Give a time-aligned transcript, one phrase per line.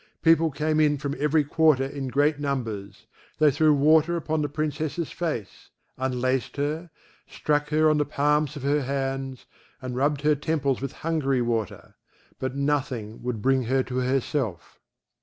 [0.23, 3.05] People came in from every quarter in great numbers;
[3.37, 6.89] they threw water upon the Princess's face, unlaced her,
[7.27, 9.45] struck her on the palms of her hands,
[9.79, 11.93] and rubbed her temples with Hungary water;
[12.39, 14.79] but nothing would bring her to herself.